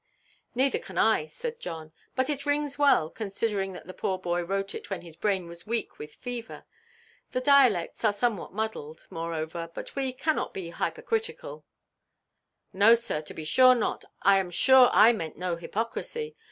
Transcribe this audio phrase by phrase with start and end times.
[0.55, 4.73] "Neither can I," said John; "but it rings well, considering that the poor boy wrote
[4.73, 6.65] it when his brain was weak with fever.
[7.33, 11.65] The dialects are somewhat muddled, moreover; but we must not be hypercritical."
[12.73, 14.03] "No, sir, to be sure not.
[14.23, 16.35] I am sure I meant no hypocrisy.